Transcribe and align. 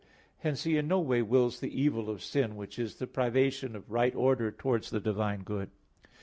Hence 0.39 0.63
He 0.63 0.77
in 0.77 0.87
no 0.87 0.99
way 0.99 1.21
wills 1.21 1.59
the 1.59 1.79
evil 1.79 2.09
of 2.09 2.23
sin, 2.23 2.55
which 2.55 2.79
is 2.79 2.95
the 2.95 3.05
privation 3.05 3.75
of 3.75 3.91
right 3.91 4.15
order 4.15 4.49
towards 4.51 4.89
the 4.89 4.99
divine 4.99 5.43
good. 5.43 5.69